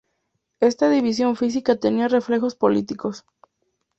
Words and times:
Esta 0.61 0.89
división 0.89 1.35
física 1.35 1.75
tenía 1.75 2.07
reflejos 2.07 2.55
políticos. 2.55 3.23